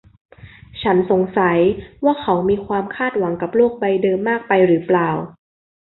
[0.81, 1.57] ฉันสงสัย
[2.05, 5.09] ว่าเขามีความคาดหวังกับโลกใบเดิมมากไปหรือเปล่า